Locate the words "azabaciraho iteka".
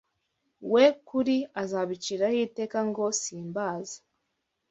1.61-2.79